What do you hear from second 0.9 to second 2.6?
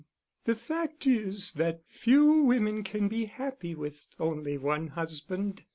is that few